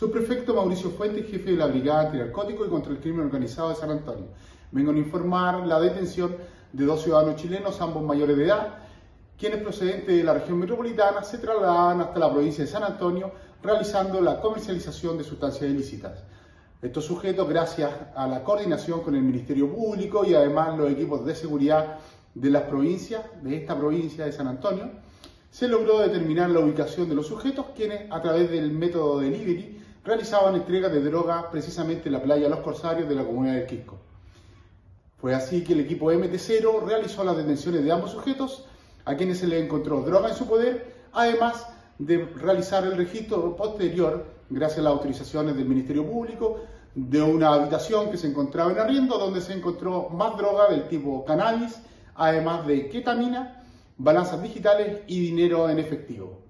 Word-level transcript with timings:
Subprefecto 0.00 0.54
Mauricio 0.54 0.88
Fuentes, 0.92 1.30
jefe 1.30 1.50
de 1.50 1.58
la 1.58 1.66
Brigada 1.66 2.06
Antinarcótico 2.06 2.64
y 2.64 2.70
contra 2.70 2.90
el 2.90 3.00
Crimen 3.00 3.26
Organizado 3.26 3.68
de 3.68 3.74
San 3.74 3.90
Antonio. 3.90 4.28
Vengo 4.72 4.92
a 4.92 4.96
informar 4.96 5.66
la 5.66 5.78
detención 5.78 6.36
de 6.72 6.86
dos 6.86 7.02
ciudadanos 7.02 7.36
chilenos, 7.36 7.78
ambos 7.82 8.02
mayores 8.02 8.34
de 8.38 8.46
edad, 8.46 8.78
quienes 9.38 9.62
procedentes 9.62 10.16
de 10.16 10.24
la 10.24 10.32
región 10.32 10.58
metropolitana 10.58 11.22
se 11.22 11.36
trasladaban 11.36 12.00
hasta 12.00 12.18
la 12.18 12.32
provincia 12.32 12.64
de 12.64 12.70
San 12.70 12.82
Antonio 12.82 13.30
realizando 13.62 14.22
la 14.22 14.40
comercialización 14.40 15.18
de 15.18 15.24
sustancias 15.24 15.70
ilícitas. 15.70 16.24
Estos 16.80 17.04
sujetos, 17.04 17.46
gracias 17.46 17.90
a 18.16 18.26
la 18.26 18.42
coordinación 18.42 19.02
con 19.02 19.14
el 19.14 19.22
Ministerio 19.22 19.70
Público 19.70 20.24
y 20.24 20.32
además 20.32 20.78
los 20.78 20.90
equipos 20.90 21.26
de 21.26 21.34
seguridad 21.34 21.98
de 22.34 22.48
las 22.48 22.62
provincias, 22.62 23.22
de 23.42 23.54
esta 23.54 23.78
provincia 23.78 24.24
de 24.24 24.32
San 24.32 24.46
Antonio, 24.46 24.92
se 25.50 25.68
logró 25.68 25.98
determinar 25.98 26.48
la 26.48 26.60
ubicación 26.60 27.06
de 27.06 27.14
los 27.14 27.26
sujetos, 27.26 27.66
quienes 27.76 28.10
a 28.10 28.22
través 28.22 28.50
del 28.50 28.70
método 28.70 29.20
delivery 29.20 29.79
realizaban 30.04 30.54
entrega 30.54 30.88
de 30.88 31.02
droga 31.02 31.50
precisamente 31.50 32.08
en 32.08 32.14
la 32.14 32.22
playa 32.22 32.48
Los 32.48 32.60
Corsarios 32.60 33.08
de 33.08 33.14
la 33.14 33.24
comuna 33.24 33.54
del 33.54 33.66
Quisco. 33.66 33.98
Fue 35.20 35.34
así 35.34 35.62
que 35.62 35.74
el 35.74 35.80
equipo 35.80 36.10
MT0 36.10 36.82
realizó 36.86 37.22
las 37.24 37.36
detenciones 37.36 37.84
de 37.84 37.92
ambos 37.92 38.12
sujetos, 38.12 38.66
a 39.04 39.14
quienes 39.16 39.38
se 39.38 39.46
les 39.46 39.62
encontró 39.62 40.00
droga 40.02 40.28
en 40.28 40.34
su 40.34 40.46
poder, 40.46 40.94
además 41.12 41.66
de 41.98 42.24
realizar 42.24 42.84
el 42.84 42.96
registro 42.96 43.54
posterior, 43.56 44.24
gracias 44.48 44.78
a 44.78 44.82
las 44.82 44.92
autorizaciones 44.94 45.56
del 45.56 45.66
Ministerio 45.66 46.10
Público, 46.10 46.60
de 46.94 47.20
una 47.20 47.52
habitación 47.52 48.10
que 48.10 48.16
se 48.16 48.28
encontraba 48.28 48.72
en 48.72 48.78
arriendo, 48.78 49.18
donde 49.18 49.40
se 49.40 49.52
encontró 49.52 50.08
más 50.08 50.36
droga 50.36 50.68
del 50.68 50.88
tipo 50.88 51.24
cannabis, 51.24 51.80
además 52.14 52.66
de 52.66 52.88
ketamina, 52.88 53.62
balanzas 53.98 54.42
digitales 54.42 55.02
y 55.06 55.20
dinero 55.20 55.68
en 55.68 55.78
efectivo. 55.78 56.49